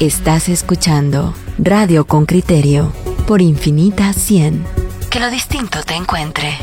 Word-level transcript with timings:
Estás 0.00 0.48
escuchando 0.48 1.34
Radio 1.58 2.06
con 2.06 2.26
Criterio 2.26 2.92
por 3.26 3.40
Infinita 3.40 4.12
100. 4.12 4.64
Que 5.10 5.20
lo 5.20 5.30
distinto 5.30 5.82
te 5.82 5.94
encuentre. 5.94 6.54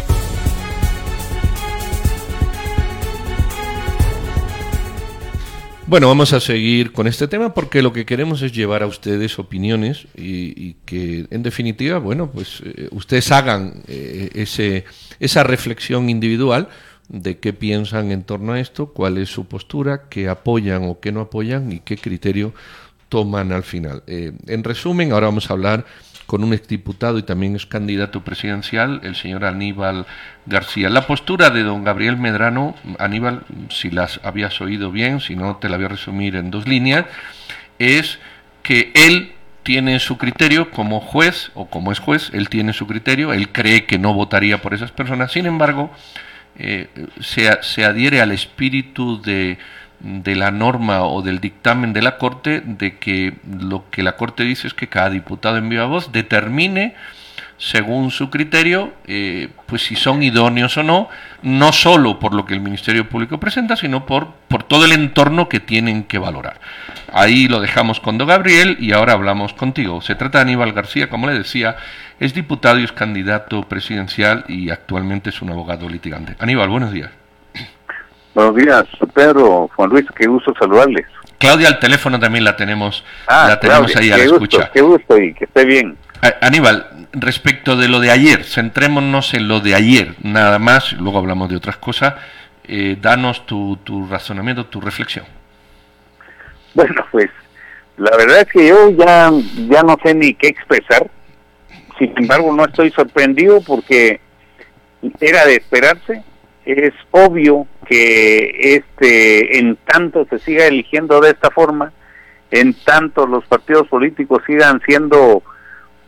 Bueno, 5.88 6.08
vamos 6.08 6.34
a 6.34 6.40
seguir 6.40 6.92
con 6.92 7.08
este 7.08 7.28
tema 7.28 7.54
porque 7.54 7.82
lo 7.82 7.92
que 7.92 8.06
queremos 8.06 8.42
es 8.42 8.52
llevar 8.52 8.82
a 8.82 8.88
ustedes 8.88 9.38
opiniones 9.38 10.08
y, 10.16 10.74
que, 10.86 11.28
en 11.30 11.44
definitiva, 11.44 12.00
bueno, 12.00 12.32
pues 12.32 12.62
eh, 12.64 12.88
ustedes 12.92 13.32
hagan 13.32 13.84
eh, 13.88 14.30
ese, 14.34 14.86
esa 15.20 15.44
reflexión 15.44 16.10
individual 16.10 16.70
de 17.14 17.38
qué 17.38 17.54
piensan 17.54 18.12
en 18.12 18.24
torno 18.24 18.54
a 18.54 18.60
esto, 18.60 18.88
cuál 18.88 19.20
es 19.20 19.30
su 19.30 19.46
postura, 19.46 20.10
qué 20.10 20.28
apoyan 20.28 20.84
o 20.86 21.00
qué 21.00 21.12
no 21.12 21.22
apoyan 21.22 21.72
y 21.72 21.80
qué 21.80 21.96
criterio 21.96 22.54
toman 23.08 23.52
al 23.52 23.62
final. 23.62 24.02
Eh, 24.08 24.34
en 24.48 24.64
resumen, 24.64 25.12
ahora 25.12 25.28
vamos 25.28 25.50
a 25.50 25.54
hablar 25.54 25.86
con 26.26 26.44
un 26.44 26.54
exdiputado 26.54 27.20
y 27.20 27.24
también 27.24 27.56
es 27.56 27.68
candidato 27.68 28.24
presidencial, 28.24 29.02
el 29.04 29.16
señor 29.16 29.46
Aníbal 29.46 30.08
García. 30.48 30.90
La 30.90 31.06
postura 31.06 31.52
de 31.52 31.62
don 31.62 31.84
Gabriel 31.84 32.18
Medrano, 32.18 32.74
Aníbal, 32.98 33.44
si 33.70 33.92
las 33.92 34.20
habías 34.24 34.60
oído 34.60 34.90
bien, 34.90 35.20
si 35.20 35.36
no 35.36 35.58
te 35.58 35.70
la 35.70 35.78
voy 35.78 35.86
a 35.86 35.90
resumir 35.90 36.36
en 36.36 36.50
dos 36.50 36.68
líneas, 36.68 37.06
es 37.78 38.18
que 38.64 38.92
él 38.96 39.34
tiene 39.62 40.00
su 40.00 40.18
criterio 40.18 40.72
como 40.72 41.00
juez 41.00 41.52
o 41.54 41.70
como 41.70 41.92
es 41.92 42.00
juez, 42.00 42.32
él 42.34 42.50
tiene 42.50 42.74
su 42.74 42.88
criterio, 42.88 43.34
él 43.34 43.50
cree 43.50 43.86
que 43.86 44.00
no 44.00 44.16
votaría 44.16 44.64
por 44.64 44.74
esas 44.74 44.92
personas, 44.92 45.32
sin 45.32 45.46
embargo, 45.46 45.92
eh, 46.58 46.88
se, 47.22 47.50
se 47.62 47.86
adhiere 47.86 48.22
al 48.22 48.32
espíritu 48.32 49.22
de 49.22 49.58
de 50.04 50.36
la 50.36 50.52
norma 50.52 51.04
o 51.06 51.22
del 51.22 51.40
dictamen 51.40 51.94
de 51.94 52.02
la 52.02 52.18
Corte 52.18 52.62
de 52.66 52.98
que 52.98 53.34
lo 53.58 53.90
que 53.90 54.04
la 54.04 54.18
Corte 54.18 54.44
dice 54.44 54.68
es 54.68 54.74
que 54.74 54.90
cada 54.90 55.10
diputado 55.10 55.58
en 55.58 55.70
viva 55.70 55.86
voz 55.86 56.12
determine 56.12 56.96
según 57.58 58.12
su 58.12 58.30
criterio, 58.30 58.94
eh, 59.08 59.48
pues 59.68 59.84
si 59.84 59.96
son 59.96 60.22
idóneos 60.22 60.76
o 60.76 60.84
no, 60.84 61.08
no 61.44 61.72
solo 61.72 62.20
por 62.20 62.34
lo 62.34 62.46
que 62.46 62.54
el 62.54 62.60
Ministerio 62.60 63.08
Público 63.08 63.40
presenta, 63.40 63.78
sino 63.78 64.06
por, 64.06 64.34
por 64.50 64.64
todo 64.64 64.84
el 64.84 64.92
entorno 64.92 65.48
que 65.48 65.62
tienen 65.62 66.04
que 66.04 66.18
valorar. 66.18 66.60
Ahí 67.14 67.48
lo 67.48 67.62
dejamos 67.62 68.02
con 68.02 68.18
Don 68.18 68.28
Gabriel 68.28 68.76
y 68.82 68.92
ahora 68.92 69.14
hablamos 69.14 69.54
contigo. 69.54 70.02
Se 70.02 70.16
trata 70.16 70.40
de 70.40 70.44
Aníbal 70.44 70.74
García, 70.74 71.08
como 71.10 71.28
le 71.28 71.38
decía, 71.38 71.78
es 72.24 72.34
diputado 72.34 72.80
y 72.80 72.86
es 72.86 72.94
candidato 72.94 73.64
presidencial 73.64 74.46
y 74.48 74.70
actualmente 74.70 75.30
es 75.30 75.42
un 75.42 75.50
abogado 75.50 75.90
litigante. 75.90 76.38
Aníbal, 76.40 76.70
buenos 76.70 76.94
días. 76.94 77.10
Buenos 78.34 78.56
días, 78.56 78.86
Pedro, 79.14 79.70
Juan 79.76 79.90
Luis, 79.90 80.06
qué 80.16 80.28
gusto 80.28 80.54
saludarles. 80.58 81.06
Claudia 81.38 81.68
al 81.68 81.80
teléfono 81.80 82.18
también 82.18 82.46
la 82.46 82.56
tenemos, 82.56 83.04
ah, 83.28 83.48
la 83.50 83.60
tenemos 83.60 83.94
ahí 83.98 84.10
a 84.10 84.18
la 84.18 84.24
escucha. 84.24 84.72
Qué 84.74 84.82
gusto 84.82 85.20
y 85.20 85.34
que 85.34 85.44
esté 85.44 85.66
bien. 85.66 85.98
Aníbal, 86.40 86.88
respecto 87.12 87.76
de 87.76 87.90
lo 87.90 88.00
de 88.00 88.12
ayer, 88.12 88.46
centrémonos 88.46 89.34
en 89.34 89.50
lo 89.50 89.60
de 89.60 89.76
ayer, 89.76 90.16
nada 90.24 90.60
más, 90.60 90.94
luego 90.94 91.20
hablamos 91.20 91.50
de 91.50 91.58
otras 91.58 91.76
cosas. 91.76 92.14
Eh, 92.64 92.96
danos 93.02 93.46
tu, 93.46 93.78
tu 93.84 94.08
razonamiento, 94.08 94.68
tu 94.68 94.80
reflexión. 94.80 95.26
Bueno, 96.74 97.06
pues 97.12 97.30
la 97.98 98.16
verdad 98.16 98.40
es 98.40 98.48
que 98.48 98.70
yo 98.70 98.92
ya, 98.92 99.30
ya 99.68 99.84
no 99.84 99.98
sé 100.02 100.16
ni 100.16 100.34
qué 100.34 100.48
expresar. 100.48 101.12
Sin 101.98 102.14
embargo, 102.18 102.54
no 102.54 102.66
estoy 102.66 102.92
sorprendido 102.92 103.62
porque 103.62 104.20
era 105.20 105.46
de 105.46 105.56
esperarse 105.56 106.24
es 106.66 106.94
obvio 107.12 107.68
que 107.86 108.76
este 108.76 109.58
en 109.60 109.76
tanto 109.76 110.26
se 110.30 110.40
siga 110.40 110.66
eligiendo 110.66 111.20
de 111.20 111.32
esta 111.32 111.52
forma, 111.52 111.92
en 112.52 112.74
tanto 112.74 113.28
los 113.28 113.46
partidos 113.46 113.88
políticos 113.88 114.42
sigan 114.46 114.82
siendo, 114.86 115.44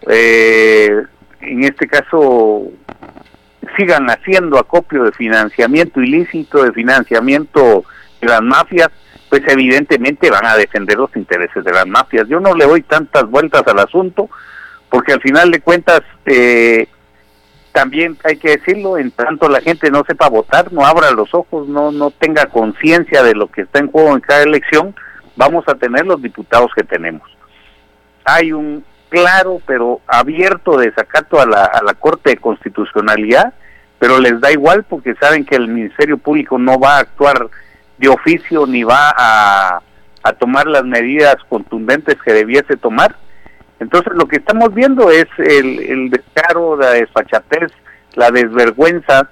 eh, 0.07 1.03
en 1.41 1.63
este 1.63 1.87
caso, 1.87 2.71
sigan 3.77 4.09
haciendo 4.09 4.57
acopio 4.57 5.03
de 5.03 5.11
financiamiento 5.11 6.01
ilícito, 6.01 6.63
de 6.63 6.71
financiamiento 6.71 7.83
de 8.21 8.27
las 8.27 8.41
mafias, 8.41 8.89
pues 9.29 9.41
evidentemente 9.47 10.29
van 10.29 10.45
a 10.45 10.55
defender 10.55 10.97
los 10.97 11.13
intereses 11.15 11.63
de 11.63 11.71
las 11.71 11.87
mafias. 11.87 12.27
Yo 12.29 12.39
no 12.39 12.53
le 12.53 12.65
doy 12.65 12.83
tantas 12.83 13.29
vueltas 13.29 13.63
al 13.67 13.79
asunto, 13.79 14.29
porque 14.89 15.13
al 15.13 15.21
final 15.21 15.51
de 15.51 15.61
cuentas 15.61 16.01
eh, 16.25 16.87
también 17.71 18.17
hay 18.23 18.37
que 18.37 18.51
decirlo, 18.51 18.97
en 18.97 19.11
tanto 19.11 19.49
la 19.49 19.59
gente 19.59 19.91
no 19.91 20.03
sepa 20.07 20.29
votar, 20.29 20.71
no 20.71 20.85
abra 20.85 21.11
los 21.11 21.33
ojos, 21.33 21.67
no, 21.67 21.91
no 21.91 22.09
tenga 22.11 22.45
conciencia 22.45 23.21
de 23.21 23.35
lo 23.35 23.47
que 23.47 23.63
está 23.63 23.79
en 23.79 23.91
juego 23.91 24.13
en 24.13 24.21
cada 24.21 24.43
elección, 24.43 24.95
vamos 25.35 25.65
a 25.67 25.75
tener 25.75 26.05
los 26.05 26.21
diputados 26.21 26.71
que 26.73 26.83
tenemos. 26.83 27.29
Hay 28.23 28.53
un 28.53 28.85
claro 29.09 29.61
pero 29.65 29.99
abierto 30.07 30.77
desacato 30.77 31.39
a 31.39 31.45
la, 31.45 31.65
a 31.65 31.83
la 31.83 31.93
Corte 31.95 32.31
de 32.31 32.37
Constitucionalidad, 32.37 33.53
pero 33.99 34.19
les 34.19 34.39
da 34.39 34.53
igual 34.53 34.83
porque 34.83 35.15
saben 35.15 35.45
que 35.45 35.55
el 35.55 35.67
Ministerio 35.67 36.17
Público 36.17 36.57
no 36.57 36.79
va 36.79 36.97
a 36.97 36.99
actuar 36.99 37.49
de 37.97 38.07
oficio 38.07 38.65
ni 38.67 38.83
va 38.83 39.13
a, 39.17 39.81
a 40.23 40.33
tomar 40.33 40.67
las 40.67 40.85
medidas 40.85 41.35
contundentes 41.49 42.15
que 42.23 42.33
debiese 42.33 42.77
tomar 42.77 43.17
entonces 43.79 44.13
lo 44.15 44.27
que 44.27 44.37
estamos 44.37 44.73
viendo 44.73 45.11
es 45.11 45.27
el, 45.37 45.79
el 45.79 46.09
descaro, 46.09 46.77
la 46.77 46.91
desfachatez, 46.91 47.71
la 48.15 48.31
desvergüenza 48.31 49.29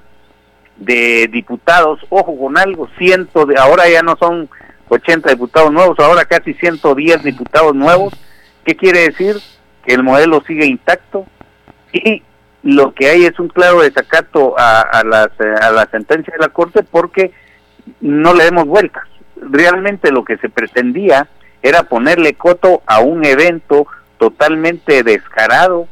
de 0.78 1.30
diputados, 1.32 2.00
ojo 2.10 2.38
con 2.38 2.58
algo, 2.58 2.90
ciento 2.98 3.46
de, 3.46 3.58
ahora 3.58 3.90
ya 3.90 4.02
no 4.02 4.16
son 4.18 4.50
80 4.90 5.30
diputados 5.30 5.72
nuevos, 5.72 5.98
ahora 6.00 6.26
casi 6.26 6.54
110 6.54 7.24
diputados 7.24 7.74
nuevos. 7.76 8.14
¿Qué 8.66 8.76
quiere 8.76 9.00
decir? 9.10 9.38
Que 9.86 9.94
el 9.94 10.04
modelo 10.04 10.42
sigue 10.46 10.66
intacto 10.66 11.26
y 11.92 12.24
lo 12.64 12.94
que 12.94 13.10
hay 13.10 13.26
es 13.26 13.40
un 13.40 13.50
claro 13.50 13.82
desacato 13.82 14.58
a, 14.58 14.82
a, 14.82 15.04
las, 15.04 15.30
a 15.40 15.72
la 15.72 15.86
sentencia 15.92 16.34
de 16.34 16.40
la 16.40 16.50
Corte 16.50 16.84
porque 16.84 17.32
no 18.00 18.34
le 18.34 18.46
demos 18.46 18.66
vueltas. 18.66 19.04
Realmente 19.36 20.12
lo 20.12 20.24
que 20.24 20.38
se 20.38 20.50
pretendía 20.50 21.28
era 21.62 21.84
ponerle 21.84 22.34
coto 22.34 22.82
a 22.86 23.00
un 23.00 23.26
evento 23.26 23.88
totalmente 24.24 25.04
descarado, 25.04 25.86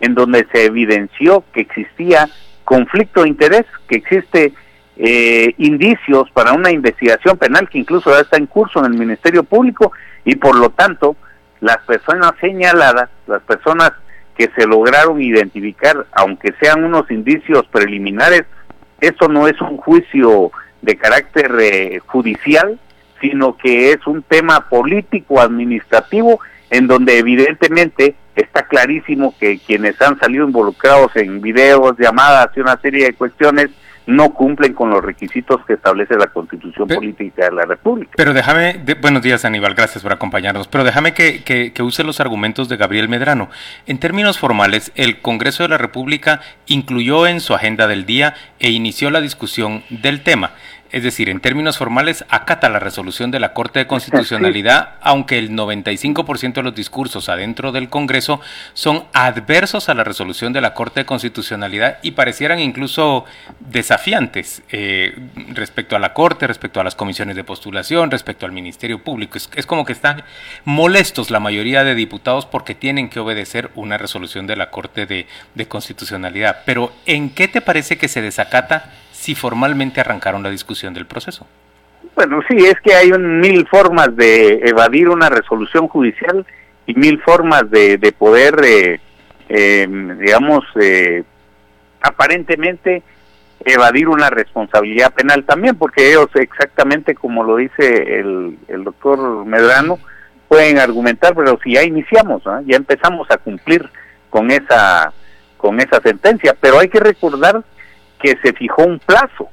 en 0.00 0.14
donde 0.14 0.46
se 0.50 0.64
evidenció 0.64 1.44
que 1.52 1.60
existía 1.60 2.30
conflicto 2.64 3.22
de 3.22 3.28
interés, 3.28 3.66
que 3.86 3.96
existe 3.96 4.54
eh, 4.96 5.54
indicios 5.58 6.30
para 6.30 6.54
una 6.54 6.70
investigación 6.70 7.36
penal 7.36 7.68
que 7.68 7.76
incluso 7.76 8.10
ya 8.10 8.20
está 8.20 8.38
en 8.38 8.46
curso 8.46 8.78
en 8.78 8.86
el 8.86 8.98
Ministerio 8.98 9.44
Público 9.44 9.92
y 10.24 10.36
por 10.36 10.56
lo 10.56 10.70
tanto 10.70 11.14
las 11.60 11.76
personas 11.78 12.32
señaladas, 12.40 13.10
las 13.26 13.42
personas 13.42 13.92
que 14.34 14.48
se 14.56 14.66
lograron 14.66 15.20
identificar, 15.20 16.06
aunque 16.12 16.54
sean 16.62 16.84
unos 16.84 17.10
indicios 17.10 17.66
preliminares, 17.66 18.44
eso 18.98 19.28
no 19.28 19.46
es 19.46 19.60
un 19.60 19.76
juicio 19.76 20.52
de 20.80 20.96
carácter 20.96 21.52
eh, 21.60 22.00
judicial, 22.06 22.78
sino 23.20 23.58
que 23.58 23.92
es 23.92 24.06
un 24.06 24.22
tema 24.22 24.70
político 24.70 25.42
administrativo 25.42 26.40
en 26.74 26.88
donde 26.88 27.18
evidentemente 27.18 28.16
está 28.34 28.66
clarísimo 28.66 29.32
que 29.38 29.60
quienes 29.60 30.00
han 30.02 30.18
salido 30.18 30.44
involucrados 30.44 31.14
en 31.14 31.40
videos, 31.40 31.96
llamadas 31.98 32.48
y 32.56 32.60
una 32.60 32.76
serie 32.80 33.04
de 33.04 33.12
cuestiones 33.12 33.70
no 34.06 34.34
cumplen 34.34 34.74
con 34.74 34.90
los 34.90 35.02
requisitos 35.02 35.64
que 35.66 35.74
establece 35.74 36.16
la 36.16 36.26
Constitución 36.26 36.88
Política 36.88 37.46
de 37.46 37.52
la 37.52 37.64
República. 37.64 38.12
Pero 38.16 38.34
déjame, 38.34 38.78
buenos 39.00 39.22
días 39.22 39.44
Aníbal, 39.44 39.74
gracias 39.74 40.02
por 40.02 40.12
acompañarnos, 40.12 40.68
pero 40.68 40.84
déjame 40.84 41.14
que, 41.14 41.42
que, 41.42 41.82
use 41.82 42.04
los 42.04 42.20
argumentos 42.20 42.68
de 42.68 42.76
Gabriel 42.76 43.08
Medrano. 43.08 43.48
En 43.86 43.98
términos 43.98 44.38
formales, 44.38 44.92
el 44.96 45.20
Congreso 45.20 45.62
de 45.62 45.70
la 45.70 45.78
República 45.78 46.40
incluyó 46.66 47.26
en 47.26 47.40
su 47.40 47.54
agenda 47.54 47.86
del 47.86 48.04
día 48.04 48.34
e 48.58 48.70
inició 48.70 49.10
la 49.10 49.20
discusión 49.20 49.84
del 49.88 50.22
tema. 50.22 50.50
Es 50.94 51.02
decir, 51.02 51.28
en 51.28 51.40
términos 51.40 51.76
formales, 51.76 52.24
acata 52.28 52.68
la 52.68 52.78
resolución 52.78 53.32
de 53.32 53.40
la 53.40 53.52
Corte 53.52 53.80
de 53.80 53.88
Constitucionalidad, 53.88 54.90
aunque 55.00 55.40
el 55.40 55.50
95% 55.50 56.52
de 56.52 56.62
los 56.62 56.72
discursos 56.76 57.28
adentro 57.28 57.72
del 57.72 57.88
Congreso 57.88 58.40
son 58.74 59.02
adversos 59.12 59.88
a 59.88 59.94
la 59.94 60.04
resolución 60.04 60.52
de 60.52 60.60
la 60.60 60.72
Corte 60.72 61.00
de 61.00 61.04
Constitucionalidad 61.04 61.98
y 62.02 62.12
parecieran 62.12 62.60
incluso 62.60 63.24
desafiantes 63.58 64.62
eh, 64.70 65.18
respecto 65.48 65.96
a 65.96 65.98
la 65.98 66.14
Corte, 66.14 66.46
respecto 66.46 66.78
a 66.78 66.84
las 66.84 66.94
comisiones 66.94 67.34
de 67.34 67.42
postulación, 67.42 68.12
respecto 68.12 68.46
al 68.46 68.52
Ministerio 68.52 69.02
Público. 69.02 69.36
Es, 69.36 69.66
como 69.66 69.84
que 69.84 69.94
están 69.94 70.22
molestos 70.64 71.32
la 71.32 71.40
mayoría 71.40 71.82
de 71.82 71.96
diputados 71.96 72.46
porque 72.46 72.76
tienen 72.76 73.08
que 73.08 73.18
obedecer 73.18 73.72
una 73.74 73.98
resolución 73.98 74.46
de 74.46 74.54
la 74.54 74.70
Corte 74.70 75.06
de, 75.06 75.26
de 75.56 75.66
Constitucionalidad. 75.66 76.58
Pero, 76.64 76.92
¿en 77.04 77.30
qué 77.30 77.48
te 77.48 77.60
parece 77.60 77.98
que 77.98 78.06
se 78.06 78.22
desacata? 78.22 78.92
Si 79.24 79.34
formalmente 79.34 80.02
arrancaron 80.02 80.42
la 80.42 80.50
discusión 80.50 80.92
del 80.92 81.06
proceso. 81.06 81.46
Bueno, 82.14 82.42
sí, 82.46 82.58
es 82.58 82.78
que 82.82 82.92
hay 82.92 83.10
mil 83.12 83.66
formas 83.68 84.14
de 84.14 84.60
evadir 84.66 85.08
una 85.08 85.30
resolución 85.30 85.88
judicial 85.88 86.44
y 86.86 86.92
mil 86.92 87.18
formas 87.22 87.70
de, 87.70 87.96
de 87.96 88.12
poder, 88.12 88.60
eh, 88.62 89.00
em, 89.48 90.18
digamos, 90.18 90.62
eh, 90.78 91.24
aparentemente 92.02 93.02
evadir 93.64 94.08
una 94.08 94.28
responsabilidad 94.28 95.14
penal 95.14 95.44
también, 95.44 95.74
porque 95.76 96.10
ellos 96.10 96.28
exactamente 96.34 97.14
como 97.14 97.44
lo 97.44 97.56
dice 97.56 98.18
el, 98.20 98.58
el 98.68 98.84
doctor 98.84 99.46
Medrano, 99.46 100.00
pueden 100.48 100.78
argumentar, 100.78 101.34
pero 101.34 101.58
si 101.64 101.72
ya 101.72 101.82
iniciamos, 101.82 102.42
ya 102.66 102.76
empezamos 102.76 103.30
a 103.30 103.38
cumplir 103.38 103.88
con 104.28 104.50
esa 104.50 105.14
con 105.56 105.80
esa 105.80 105.98
sentencia, 106.02 106.54
pero 106.60 106.78
hay 106.78 106.90
que 106.90 107.00
recordar 107.00 107.64
que 108.24 108.38
se 108.42 108.54
fijó 108.54 108.84
un 108.84 108.98
plazo. 109.00 109.50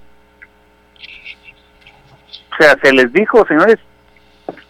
O 2.51 2.55
sea, 2.57 2.77
se 2.81 2.93
les 2.93 3.11
dijo, 3.11 3.45
señores, 3.45 3.77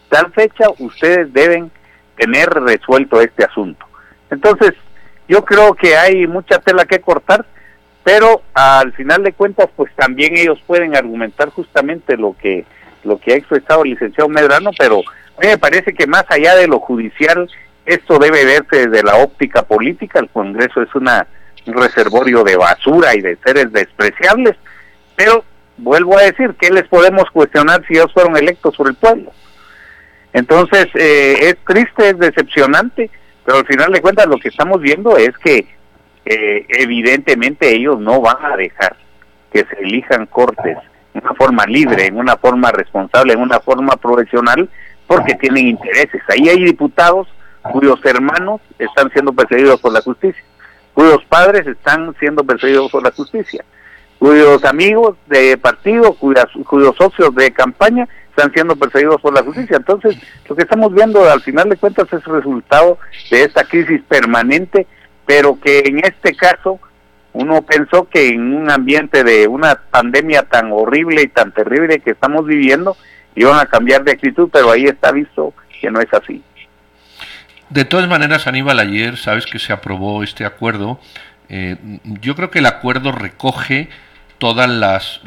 tal 0.09 0.31
fecha 0.33 0.65
ustedes 0.80 1.31
deben 1.31 1.69
tener 2.18 2.50
resuelto 2.50 3.21
este 3.21 3.45
asunto. 3.45 3.86
Entonces, 4.31 4.74
yo 5.27 5.45
creo 5.45 5.75
que 5.75 5.95
hay 5.95 6.25
mucha 6.25 6.57
tela 6.57 6.86
que 6.86 7.00
cortar, 7.00 7.45
pero 8.03 8.42
al 8.56 8.92
final 8.94 9.21
de 9.21 9.33
cuentas, 9.33 9.68
pues 9.75 9.94
también 9.95 10.36
ellos 10.36 10.59
pueden 10.65 10.95
argumentar 10.95 11.50
justamente 11.50 12.18
lo 12.18 12.36
que 12.36 12.65
lo 13.04 13.19
que 13.19 13.33
ha 13.33 13.36
expresado 13.36 13.83
el 13.83 13.92
licenciado 13.92 14.30
Medrano, 14.30 14.71
pero 14.77 15.00
a 15.00 15.42
mí 15.42 15.47
me 15.47 15.57
parece 15.57 15.94
que 15.94 16.06
más 16.06 16.24
allá 16.30 16.56
de 16.56 16.68
lo 16.68 16.80
judicial, 16.80 17.50
esto 17.86 18.19
debe 18.19 18.45
verse 18.45 18.88
desde 18.88 19.04
la 19.04 19.18
óptica 19.18 19.63
política. 19.63 20.19
El 20.19 20.30
Congreso 20.30 20.83
es 20.83 20.94
una, 20.94 21.27
un 21.65 21.73
reservorio 21.73 22.43
de 22.43 22.57
basura 22.57 23.15
y 23.15 23.21
de 23.21 23.37
seres 23.43 23.71
despreciables, 23.71 24.55
pero 25.15 25.43
vuelvo 25.77 26.17
a 26.17 26.23
decir, 26.23 26.55
¿qué 26.59 26.69
les 26.69 26.87
podemos 26.87 27.29
cuestionar 27.31 27.85
si 27.87 27.93
ellos 27.93 28.11
fueron 28.13 28.37
electos 28.37 28.75
por 28.75 28.87
el 28.87 28.95
pueblo? 28.95 29.31
Entonces, 30.33 30.87
eh, 30.95 31.35
es 31.41 31.57
triste, 31.65 32.09
es 32.09 32.17
decepcionante, 32.17 33.09
pero 33.45 33.59
al 33.59 33.65
final 33.65 33.91
de 33.91 34.01
cuentas 34.01 34.27
lo 34.27 34.37
que 34.37 34.47
estamos 34.47 34.81
viendo 34.81 35.17
es 35.17 35.37
que 35.37 35.67
eh, 36.25 36.65
evidentemente 36.69 37.75
ellos 37.75 37.99
no 37.99 38.21
van 38.21 38.37
a 38.43 38.55
dejar 38.55 38.95
que 39.51 39.65
se 39.65 39.81
elijan 39.81 40.27
cortes 40.27 40.77
en 41.13 41.21
una 41.23 41.33
forma 41.33 41.65
libre, 41.65 42.05
en 42.05 42.17
una 42.17 42.37
forma 42.37 42.71
responsable, 42.71 43.33
en 43.33 43.41
una 43.41 43.59
forma 43.59 43.97
profesional, 43.97 44.69
porque 45.07 45.35
tienen 45.35 45.67
intereses. 45.67 46.21
Ahí 46.29 46.47
hay 46.47 46.63
diputados 46.63 47.27
cuyos 47.73 47.99
hermanos 48.05 48.61
están 48.79 49.11
siendo 49.11 49.33
perseguidos 49.33 49.79
por 49.81 49.91
la 49.91 50.01
justicia, 50.01 50.41
cuyos 51.01 51.24
padres 51.27 51.65
están 51.65 52.13
siendo 52.19 52.44
perseguidos 52.44 52.92
por 52.92 53.01
la 53.01 53.09
justicia, 53.09 53.65
cuyos 54.19 54.63
amigos 54.65 55.18
de 55.25 55.57
partido, 55.57 56.13
cuyos 56.13 56.95
socios 56.95 57.33
de 57.33 57.51
campaña 57.51 58.07
están 58.30 58.53
siendo 58.53 58.75
perseguidos 58.75 59.19
por 59.19 59.33
la 59.33 59.42
justicia. 59.42 59.77
Entonces, 59.77 60.15
lo 60.48 60.56
que 60.56 60.62
estamos 60.62 60.94
viendo 60.94 61.27
al 61.27 61.42
final 61.42 61.69
de 61.69 61.77
cuentas 61.77 62.06
es 62.13 62.24
resultado 62.25 63.00
de 63.31 63.45
esta 63.45 63.63
crisis 63.63 64.00
permanente, 64.07 64.86
pero 65.25 65.59
que 65.59 65.80
en 65.80 66.06
este 66.06 66.36
caso 66.36 66.80
uno 67.33 67.63
pensó 67.63 68.07
que 68.07 68.30
en 68.30 68.54
un 68.54 68.69
ambiente 68.69 69.24
de 69.24 69.47
una 69.47 69.74
pandemia 69.89 70.44
tan 70.44 70.71
horrible 70.71 71.24
y 71.24 71.30
tan 71.30 71.51
terrible 71.51 72.01
que 72.01 72.12
estamos 72.12 72.45
viviendo, 72.45 72.95
iban 73.33 73.59
a 73.59 73.65
cambiar 73.65 74.04
de 74.04 74.12
actitud, 74.12 74.50
pero 74.54 74.69
ahí 74.69 74.86
está 74.86 75.12
visto 75.12 75.56
que 75.80 75.89
no 75.89 76.00
es 76.00 76.13
así. 76.13 76.44
De 77.71 77.85
todas 77.85 78.09
maneras, 78.09 78.47
Aníbal, 78.47 78.79
ayer 78.79 79.15
sabes 79.15 79.45
que 79.45 79.57
se 79.57 79.71
aprobó 79.71 80.23
este 80.23 80.44
acuerdo. 80.44 81.00
Eh, 81.47 81.77
yo 82.03 82.35
creo 82.35 82.51
que 82.51 82.59
el 82.59 82.65
acuerdo 82.65 83.13
recoge 83.13 83.88
todas 84.39 84.69
las, 84.69 85.21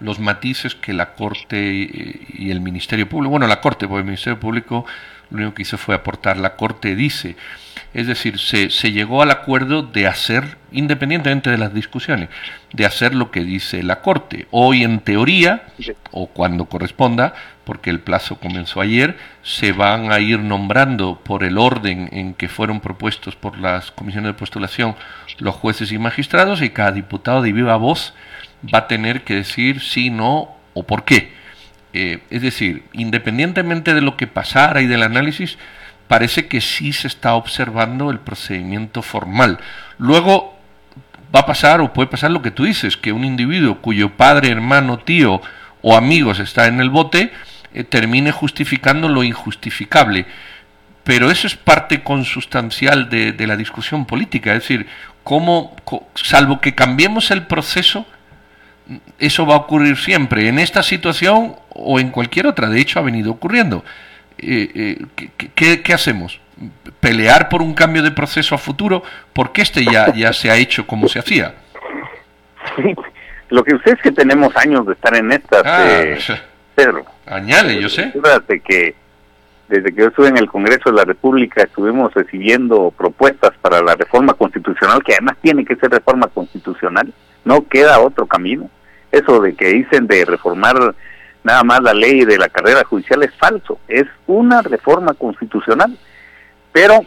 los 0.00 0.18
matices 0.18 0.74
que 0.74 0.94
la 0.94 1.14
Corte 1.14 1.58
y 1.60 2.50
el 2.50 2.62
Ministerio 2.62 3.06
Público, 3.06 3.32
bueno, 3.32 3.46
la 3.46 3.60
Corte, 3.60 3.86
porque 3.86 3.98
el 3.98 4.06
Ministerio 4.06 4.40
Público 4.40 4.86
lo 5.30 5.38
único 5.38 5.54
que 5.54 5.62
hizo 5.62 5.78
fue 5.78 5.94
aportar, 5.94 6.36
la 6.36 6.56
Corte 6.56 6.94
dice, 6.94 7.36
es 7.92 8.06
decir, 8.06 8.38
se, 8.38 8.70
se 8.70 8.92
llegó 8.92 9.22
al 9.22 9.30
acuerdo 9.30 9.82
de 9.82 10.06
hacer, 10.06 10.56
independientemente 10.72 11.50
de 11.50 11.58
las 11.58 11.72
discusiones, 11.72 12.28
de 12.72 12.86
hacer 12.86 13.14
lo 13.14 13.30
que 13.30 13.40
dice 13.40 13.82
la 13.82 14.00
Corte. 14.00 14.46
Hoy, 14.50 14.82
en 14.82 15.00
teoría, 15.00 15.64
o 16.10 16.26
cuando 16.26 16.66
corresponda, 16.66 17.34
porque 17.64 17.90
el 17.90 18.00
plazo 18.00 18.38
comenzó 18.38 18.80
ayer, 18.80 19.16
se 19.42 19.72
van 19.72 20.12
a 20.12 20.20
ir 20.20 20.38
nombrando 20.40 21.20
por 21.22 21.44
el 21.44 21.58
orden 21.58 22.08
en 22.12 22.34
que 22.34 22.48
fueron 22.48 22.80
propuestos 22.80 23.36
por 23.36 23.58
las 23.58 23.90
comisiones 23.90 24.28
de 24.28 24.38
postulación 24.38 24.96
los 25.38 25.54
jueces 25.54 25.90
y 25.92 25.98
magistrados 25.98 26.62
y 26.62 26.70
cada 26.70 26.92
diputado 26.92 27.42
de 27.42 27.52
viva 27.52 27.76
voz 27.76 28.14
va 28.72 28.80
a 28.80 28.88
tener 28.88 29.22
que 29.24 29.34
decir 29.34 29.80
sí, 29.80 30.10
no 30.10 30.56
o 30.74 30.82
por 30.84 31.04
qué. 31.04 31.32
Eh, 31.96 32.18
es 32.28 32.42
decir, 32.42 32.82
independientemente 32.92 33.94
de 33.94 34.00
lo 34.00 34.16
que 34.16 34.26
pasara 34.26 34.82
y 34.82 34.88
del 34.88 35.04
análisis, 35.04 35.58
parece 36.08 36.48
que 36.48 36.60
sí 36.60 36.92
se 36.92 37.06
está 37.06 37.34
observando 37.34 38.10
el 38.10 38.18
procedimiento 38.18 39.00
formal. 39.00 39.60
Luego 39.98 40.58
va 41.34 41.40
a 41.40 41.46
pasar 41.46 41.80
o 41.80 41.92
puede 41.92 42.08
pasar 42.08 42.32
lo 42.32 42.42
que 42.42 42.50
tú 42.50 42.64
dices, 42.64 42.96
que 42.96 43.12
un 43.12 43.24
individuo 43.24 43.80
cuyo 43.80 44.10
padre, 44.10 44.50
hermano, 44.50 44.98
tío 44.98 45.40
o 45.82 45.96
amigos 45.96 46.40
está 46.40 46.66
en 46.66 46.80
el 46.80 46.90
bote, 46.90 47.32
eh, 47.72 47.84
termine 47.84 48.32
justificando 48.32 49.08
lo 49.08 49.22
injustificable. 49.22 50.26
Pero 51.04 51.30
eso 51.30 51.46
es 51.46 51.54
parte 51.54 52.02
consustancial 52.02 53.08
de, 53.08 53.30
de 53.30 53.46
la 53.46 53.56
discusión 53.56 54.04
política, 54.04 54.52
es 54.52 54.62
decir, 54.62 54.88
cómo, 55.22 55.76
salvo 56.14 56.60
que 56.60 56.74
cambiemos 56.74 57.30
el 57.30 57.46
proceso, 57.46 58.04
eso 59.18 59.46
va 59.46 59.54
a 59.54 59.58
ocurrir 59.58 59.96
siempre, 59.96 60.48
en 60.48 60.58
esta 60.58 60.82
situación 60.82 61.56
o 61.70 61.98
en 61.98 62.10
cualquier 62.10 62.46
otra. 62.46 62.68
De 62.68 62.80
hecho, 62.80 62.98
ha 62.98 63.02
venido 63.02 63.32
ocurriendo. 63.32 63.84
Eh, 64.38 64.98
eh, 65.16 65.28
¿qué, 65.54 65.92
hacemos? 65.92 66.40
¿Pelear 67.00 67.48
por 67.48 67.62
un 67.62 67.74
cambio 67.74 68.02
de 68.02 68.10
proceso 68.10 68.54
a 68.54 68.58
futuro? 68.58 69.02
Porque 69.32 69.62
este 69.62 69.84
ya, 69.84 70.12
ya 70.12 70.32
se 70.32 70.50
ha 70.50 70.56
hecho 70.56 70.86
como 70.86 71.08
se 71.08 71.18
hacía. 71.18 71.54
Sí, 72.76 72.94
lo 73.50 73.62
que 73.62 73.74
usted 73.74 73.92
es 73.92 74.02
que 74.02 74.12
tenemos 74.12 74.56
años 74.56 74.86
de 74.86 74.94
estar 74.94 75.14
en 75.16 75.30
estas, 75.32 75.62
ah, 75.64 76.02
eh, 76.02 76.18
Pedro. 76.74 77.04
Añade, 77.26 77.80
yo 77.80 77.88
sé. 77.88 78.10
Fíjate 78.10 78.60
que 78.60 78.94
desde 79.68 79.92
que 79.92 80.02
yo 80.02 80.08
estuve 80.08 80.28
en 80.28 80.36
el 80.36 80.48
Congreso 80.48 80.90
de 80.90 80.96
la 80.96 81.04
República 81.04 81.62
estuvimos 81.62 82.12
recibiendo 82.14 82.90
propuestas 82.90 83.52
para 83.60 83.80
la 83.80 83.94
reforma 83.94 84.34
constitucional, 84.34 85.02
que 85.02 85.12
además 85.12 85.36
tiene 85.40 85.64
que 85.64 85.76
ser 85.76 85.90
reforma 85.90 86.28
constitucional, 86.28 87.12
no 87.44 87.66
queda 87.68 88.00
otro 88.00 88.26
camino. 88.26 88.70
Eso 89.12 89.40
de 89.40 89.54
que 89.54 89.68
dicen 89.68 90.06
de 90.06 90.24
reformar 90.24 90.94
nada 91.44 91.62
más 91.62 91.82
la 91.82 91.94
ley 91.94 92.24
de 92.24 92.38
la 92.38 92.48
carrera 92.48 92.84
judicial 92.84 93.22
es 93.22 93.34
falso, 93.36 93.78
es 93.86 94.04
una 94.26 94.62
reforma 94.62 95.12
constitucional, 95.14 95.96
pero 96.72 97.00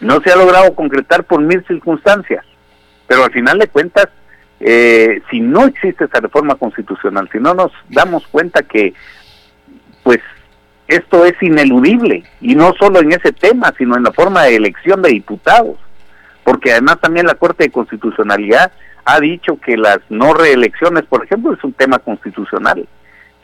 no 0.00 0.20
se 0.20 0.32
ha 0.32 0.36
logrado 0.36 0.74
concretar 0.74 1.24
por 1.24 1.40
mil 1.40 1.64
circunstancias, 1.66 2.44
pero 3.06 3.24
al 3.24 3.32
final 3.32 3.58
de 3.58 3.68
cuentas, 3.68 4.08
eh, 4.60 5.22
si 5.30 5.40
no 5.40 5.64
existe 5.64 6.04
esa 6.04 6.20
reforma 6.20 6.56
constitucional, 6.56 7.28
si 7.32 7.38
no 7.38 7.54
nos 7.54 7.72
damos 7.88 8.26
cuenta 8.26 8.62
que 8.62 8.94
pues 10.02 10.20
esto 10.88 11.24
es 11.24 11.34
ineludible, 11.40 12.24
y 12.40 12.54
no 12.54 12.74
solo 12.78 13.00
en 13.00 13.12
ese 13.12 13.32
tema, 13.32 13.72
sino 13.78 13.96
en 13.96 14.02
la 14.02 14.12
forma 14.12 14.44
de 14.44 14.56
elección 14.56 15.02
de 15.02 15.10
diputados, 15.10 15.78
porque 16.44 16.72
además 16.72 17.00
también 17.00 17.26
la 17.26 17.34
Corte 17.34 17.64
de 17.64 17.72
Constitucionalidad 17.72 18.72
ha 19.06 19.20
dicho 19.20 19.58
que 19.58 19.76
las 19.76 20.00
no 20.10 20.34
reelecciones, 20.34 21.04
por 21.04 21.24
ejemplo, 21.24 21.54
es 21.54 21.64
un 21.64 21.72
tema 21.72 21.98
constitucional. 21.98 22.86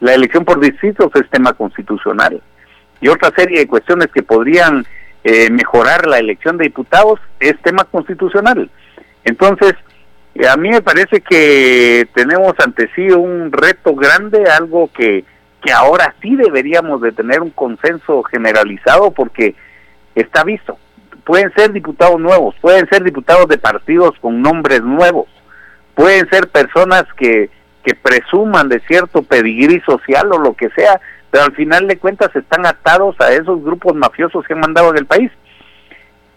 La 0.00 0.14
elección 0.14 0.44
por 0.44 0.60
distritos 0.60 1.10
es 1.14 1.30
tema 1.30 1.54
constitucional. 1.54 2.42
Y 3.00 3.08
otra 3.08 3.32
serie 3.34 3.60
de 3.60 3.66
cuestiones 3.66 4.08
que 4.12 4.22
podrían 4.22 4.84
eh, 5.24 5.50
mejorar 5.50 6.06
la 6.06 6.18
elección 6.18 6.58
de 6.58 6.64
diputados 6.64 7.20
es 7.40 7.56
tema 7.62 7.84
constitucional. 7.84 8.68
Entonces, 9.24 9.74
eh, 10.34 10.46
a 10.48 10.56
mí 10.56 10.68
me 10.68 10.82
parece 10.82 11.20
que 11.20 12.06
tenemos 12.14 12.54
ante 12.58 12.90
sí 12.94 13.08
un 13.10 13.50
reto 13.52 13.94
grande, 13.94 14.44
algo 14.50 14.90
que 14.92 15.24
que 15.62 15.72
ahora 15.72 16.14
sí 16.20 16.34
deberíamos 16.34 17.00
de 17.00 17.12
tener 17.12 17.40
un 17.40 17.50
consenso 17.50 18.22
generalizado 18.24 19.12
porque 19.12 19.54
está 20.14 20.42
visto. 20.42 20.76
Pueden 21.24 21.52
ser 21.54 21.72
diputados 21.72 22.20
nuevos, 22.20 22.56
pueden 22.60 22.88
ser 22.88 23.04
diputados 23.04 23.46
de 23.46 23.58
partidos 23.58 24.12
con 24.20 24.42
nombres 24.42 24.82
nuevos, 24.82 25.28
pueden 25.94 26.28
ser 26.30 26.48
personas 26.48 27.04
que, 27.16 27.50
que 27.84 27.94
presuman 27.94 28.68
de 28.68 28.80
cierto 28.80 29.22
pedigrí 29.22 29.80
social 29.80 30.32
o 30.32 30.38
lo 30.38 30.54
que 30.54 30.70
sea, 30.70 31.00
pero 31.30 31.44
al 31.44 31.52
final 31.52 31.88
de 31.88 31.98
cuentas 31.98 32.34
están 32.34 32.66
atados 32.66 33.16
a 33.20 33.32
esos 33.32 33.62
grupos 33.62 33.94
mafiosos 33.94 34.44
que 34.46 34.52
han 34.52 34.60
mandado 34.60 34.90
en 34.90 34.98
el 34.98 35.06
país. 35.06 35.30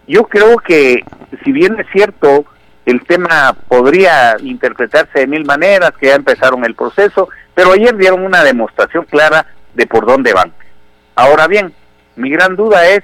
Yo 0.06 0.24
creo 0.24 0.58
que 0.58 1.02
si 1.44 1.52
bien 1.52 1.78
es 1.80 1.86
cierto, 1.92 2.44
el 2.86 3.04
tema 3.04 3.56
podría 3.68 4.36
interpretarse 4.40 5.20
de 5.20 5.26
mil 5.26 5.44
maneras, 5.44 5.92
que 5.98 6.06
ya 6.06 6.14
empezaron 6.14 6.64
el 6.64 6.74
proceso, 6.74 7.28
pero 7.54 7.72
ayer 7.72 7.96
dieron 7.96 8.24
una 8.24 8.44
demostración 8.44 9.04
clara 9.04 9.46
de 9.74 9.86
por 9.86 10.06
dónde 10.06 10.32
van. 10.32 10.52
Ahora 11.16 11.48
bien, 11.48 11.72
mi 12.14 12.30
gran 12.30 12.54
duda 12.54 12.88
es 12.88 13.02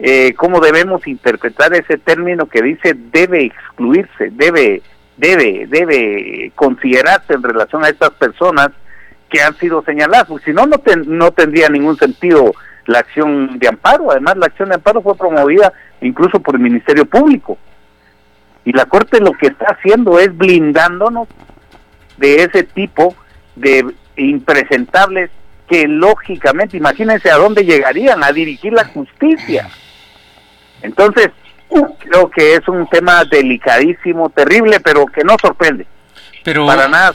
eh, 0.00 0.34
cómo 0.34 0.60
debemos 0.60 1.06
interpretar 1.06 1.72
ese 1.74 1.96
término 1.98 2.46
que 2.46 2.60
dice 2.60 2.94
debe 2.94 3.44
excluirse, 3.44 4.30
debe, 4.32 4.82
debe, 5.16 5.66
debe 5.68 6.52
considerarse 6.54 7.34
en 7.34 7.42
relación 7.42 7.84
a 7.84 7.88
estas 7.88 8.10
personas 8.10 8.68
que 9.28 9.40
han 9.40 9.56
sido 9.56 9.82
señaladas, 9.82 10.26
porque 10.26 10.46
si 10.46 10.52
no, 10.52 10.66
no, 10.66 10.82
no 11.06 11.30
tendría 11.32 11.68
ningún 11.68 11.96
sentido 11.96 12.54
la 12.86 12.98
acción 12.98 13.58
de 13.58 13.68
amparo. 13.68 14.10
Además, 14.10 14.36
la 14.36 14.46
acción 14.46 14.68
de 14.68 14.74
amparo 14.74 15.00
fue 15.02 15.16
promovida 15.16 15.72
incluso 16.00 16.40
por 16.40 16.56
el 16.56 16.60
Ministerio 16.60 17.06
Público. 17.06 17.56
Y 18.64 18.72
la 18.72 18.84
Corte 18.84 19.20
lo 19.20 19.32
que 19.32 19.48
está 19.48 19.66
haciendo 19.66 20.18
es 20.18 20.36
blindándonos 20.36 21.28
de 22.18 22.42
ese 22.42 22.62
tipo 22.62 23.14
de 23.56 23.84
impresentables 24.16 25.30
que 25.68 25.88
lógicamente, 25.88 26.76
imagínense 26.76 27.30
a 27.30 27.36
dónde 27.36 27.64
llegarían, 27.64 28.22
a 28.22 28.32
dirigir 28.32 28.72
la 28.72 28.84
justicia. 28.84 29.68
Entonces, 30.82 31.30
creo 31.98 32.30
que 32.30 32.54
es 32.54 32.68
un 32.68 32.86
tema 32.88 33.24
delicadísimo, 33.24 34.30
terrible, 34.30 34.80
pero 34.80 35.06
que 35.06 35.24
no 35.24 35.36
sorprende. 35.40 35.86
Pero 36.44 36.66
para 36.66 36.88
nada 36.88 37.12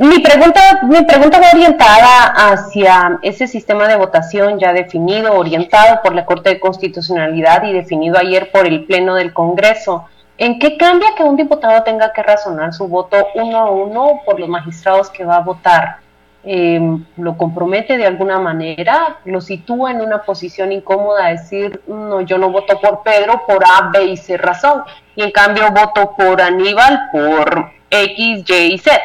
mi 0.00 0.18
pregunta, 0.18 0.80
mi 0.82 1.02
pregunta 1.04 1.40
va 1.40 1.50
orientada 1.52 2.26
hacia 2.50 3.18
ese 3.22 3.46
sistema 3.46 3.86
de 3.86 3.96
votación 3.96 4.58
ya 4.58 4.72
definido, 4.72 5.34
orientado 5.34 6.00
por 6.02 6.14
la 6.14 6.24
Corte 6.24 6.50
de 6.50 6.60
Constitucionalidad 6.60 7.62
y 7.64 7.72
definido 7.72 8.18
ayer 8.18 8.50
por 8.50 8.66
el 8.66 8.84
Pleno 8.84 9.14
del 9.14 9.32
Congreso. 9.32 10.06
¿En 10.38 10.58
qué 10.58 10.76
cambia 10.76 11.14
que 11.16 11.22
un 11.22 11.36
diputado 11.36 11.84
tenga 11.84 12.12
que 12.12 12.22
razonar 12.22 12.72
su 12.72 12.88
voto 12.88 13.28
uno 13.36 13.58
a 13.58 13.70
uno 13.70 14.20
por 14.26 14.40
los 14.40 14.48
magistrados 14.48 15.08
que 15.08 15.24
va 15.24 15.36
a 15.36 15.40
votar? 15.40 15.98
Eh, 16.46 16.78
¿Lo 17.16 17.38
compromete 17.38 17.96
de 17.96 18.06
alguna 18.06 18.38
manera? 18.38 19.16
¿Lo 19.24 19.40
sitúa 19.40 19.92
en 19.92 20.02
una 20.02 20.22
posición 20.22 20.72
incómoda 20.72 21.28
decir, 21.28 21.80
no, 21.86 22.20
yo 22.20 22.36
no 22.36 22.50
voto 22.50 22.78
por 22.80 23.02
Pedro 23.02 23.42
por 23.46 23.64
A, 23.64 23.90
B 23.90 24.04
y 24.04 24.16
C 24.18 24.36
razón? 24.36 24.82
Y 25.16 25.22
en 25.22 25.30
cambio 25.30 25.70
voto 25.70 26.14
por 26.16 26.42
Aníbal 26.42 27.08
por 27.12 27.70
X, 27.90 28.44
Y 28.46 28.52
y 28.52 28.78
Z. 28.78 29.00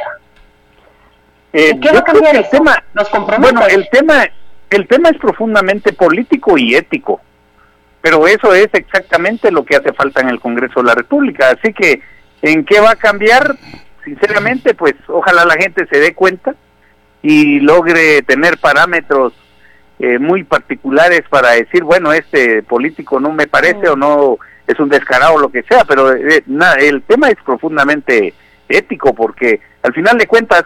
Eh, 1.53 1.79
¿Qué 1.81 1.91
va 1.91 1.99
a 1.99 2.03
cambiar 2.03 2.35
el 2.35 2.49
Tema, 2.49 2.83
bueno, 3.39 3.65
el 3.67 3.89
tema, 3.89 4.27
el 4.69 4.87
tema 4.87 5.09
es 5.09 5.17
profundamente 5.17 5.93
político 5.93 6.57
y 6.57 6.75
ético, 6.75 7.21
pero 8.01 8.27
eso 8.27 8.53
es 8.53 8.69
exactamente 8.73 9.49
lo 9.49 9.63
que 9.63 9.77
hace 9.77 9.93
falta 9.93 10.21
en 10.21 10.29
el 10.29 10.39
Congreso 10.39 10.81
de 10.81 10.87
la 10.87 10.95
República. 10.95 11.51
Así 11.51 11.73
que, 11.73 12.01
¿en 12.41 12.65
qué 12.65 12.81
va 12.81 12.91
a 12.91 12.95
cambiar? 12.95 13.55
Sinceramente, 14.03 14.73
pues 14.73 14.93
ojalá 15.07 15.45
la 15.45 15.55
gente 15.55 15.87
se 15.89 15.99
dé 15.99 16.13
cuenta 16.13 16.53
y 17.21 17.59
logre 17.59 18.21
tener 18.21 18.57
parámetros 18.57 19.33
eh, 19.99 20.17
muy 20.17 20.43
particulares 20.43 21.23
para 21.29 21.51
decir, 21.51 21.83
bueno, 21.83 22.13
este 22.13 22.63
político 22.63 23.19
no 23.19 23.31
me 23.31 23.47
parece 23.47 23.89
o 23.89 23.95
no 23.95 24.37
es 24.65 24.79
un 24.79 24.89
descarado 24.89 25.33
o 25.33 25.39
lo 25.39 25.49
que 25.49 25.63
sea, 25.63 25.83
pero 25.83 26.13
eh, 26.13 26.43
el 26.79 27.01
tema 27.03 27.29
es 27.29 27.37
profundamente 27.43 28.33
ético, 28.69 29.13
porque 29.13 29.59
al 29.83 29.93
final 29.93 30.17
de 30.17 30.27
cuentas, 30.27 30.63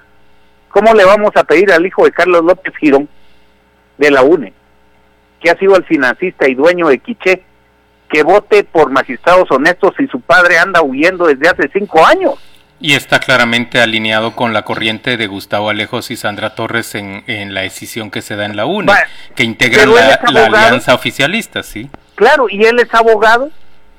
¿cómo 0.69 0.93
le 0.93 1.05
vamos 1.05 1.31
a 1.35 1.45
pedir 1.45 1.71
al 1.71 1.85
hijo 1.85 2.05
de 2.05 2.11
Carlos 2.11 2.43
López 2.43 2.75
Girón 2.77 3.07
de 3.97 4.11
la 4.11 4.21
UNE, 4.21 4.53
que 5.39 5.49
ha 5.49 5.57
sido 5.57 5.75
el 5.77 5.85
financista 5.85 6.47
y 6.47 6.55
dueño 6.55 6.89
de 6.89 6.99
Quiché, 6.99 7.43
que 8.09 8.23
vote 8.23 8.63
por 8.65 8.91
magistrados 8.91 9.49
honestos 9.49 9.93
si 9.97 10.05
su 10.07 10.21
padre 10.21 10.59
anda 10.59 10.83
huyendo 10.83 11.25
desde 11.25 11.49
hace 11.49 11.69
cinco 11.73 12.05
años? 12.05 12.35
Y 12.83 12.95
está 12.95 13.19
claramente 13.19 13.79
alineado 13.79 14.35
con 14.35 14.51
la 14.51 14.63
corriente 14.63 15.15
de 15.15 15.27
Gustavo 15.27 15.69
Alejos 15.69 16.11
y 16.11 16.17
Sandra 16.17 16.53
Torres 16.53 16.95
en, 16.95 17.23
en 17.27 17.53
la 17.53 17.61
decisión 17.61 18.11
que 18.11 18.21
se 18.21 18.35
da 18.35 18.43
en 18.45 18.57
la 18.57 18.65
UNE, 18.65 18.91
que 19.35 19.43
integra 19.43 19.85
la, 19.85 20.19
la 20.31 20.45
alianza 20.45 20.93
oficialista, 20.93 21.63
¿sí? 21.63 21.89
Claro, 22.15 22.47
y 22.49 22.65
él 22.65 22.77
es 22.79 22.93
abogado 22.93 23.49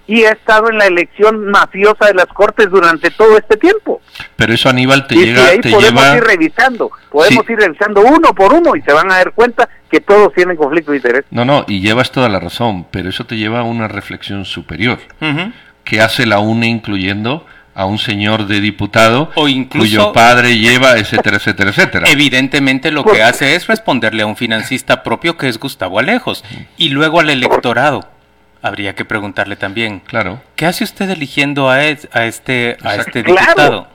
y 0.06 0.24
ha 0.24 0.32
estado 0.32 0.68
en 0.68 0.76
la 0.76 0.86
elección 0.86 1.46
mafiosa 1.50 2.08
de 2.08 2.14
las 2.14 2.26
Cortes 2.26 2.70
durante 2.70 3.10
todo 3.10 3.38
este 3.38 3.56
tiempo. 3.56 4.02
Pero 4.36 4.52
eso 4.52 4.68
Aníbal 4.68 5.06
te 5.06 5.14
y 5.14 5.24
llega, 5.24 5.46
ahí 5.46 5.60
podemos 5.60 6.16
ir 6.16 6.24
revisando, 6.24 6.90
podemos 7.10 7.48
ir 7.48 7.58
revisando 7.58 8.02
uno 8.02 8.34
por 8.34 8.52
uno 8.52 8.76
y 8.76 8.82
se 8.82 8.92
van 8.92 9.10
a 9.10 9.16
dar 9.16 9.32
cuenta 9.32 9.66
que 9.90 10.00
todos 10.00 10.32
tienen 10.34 10.56
conflicto 10.56 10.90
de 10.90 10.98
interés. 10.98 11.24
No, 11.30 11.46
no, 11.46 11.64
y 11.66 11.80
llevas 11.80 12.12
toda 12.12 12.28
la 12.28 12.38
razón, 12.38 12.86
pero 12.90 13.08
eso 13.08 13.24
te 13.24 13.36
lleva 13.36 13.60
a 13.60 13.62
una 13.62 13.88
reflexión 13.88 14.44
superior. 14.44 14.98
que 15.84 16.00
hace 16.00 16.26
la 16.26 16.38
UNE 16.38 16.66
incluyendo 16.66 17.46
a 17.74 17.86
un 17.86 17.98
señor 17.98 18.46
de 18.46 18.60
diputado 18.60 19.30
o 19.34 19.48
incluso, 19.48 19.86
cuyo 19.86 20.12
padre 20.12 20.58
lleva, 20.58 20.96
etcétera, 20.98 21.36
etcétera, 21.36 21.70
etcétera. 21.70 22.08
Evidentemente 22.08 22.90
lo 22.90 23.04
que 23.04 23.22
hace 23.22 23.54
es 23.56 23.66
responderle 23.66 24.22
a 24.22 24.26
un 24.26 24.36
financista 24.36 25.02
propio 25.02 25.36
que 25.36 25.48
es 25.48 25.58
Gustavo 25.58 25.98
Alejos 25.98 26.44
y 26.76 26.90
luego 26.90 27.20
al 27.20 27.30
electorado 27.30 28.08
habría 28.62 28.94
que 28.94 29.04
preguntarle 29.04 29.56
también. 29.56 30.00
Claro. 30.00 30.40
¿Qué 30.56 30.66
hace 30.66 30.84
usted 30.84 31.10
eligiendo 31.10 31.68
a, 31.68 31.74
a 31.74 32.24
este 32.26 32.76
a 32.82 32.94
este 32.96 33.22
diputado? 33.22 33.88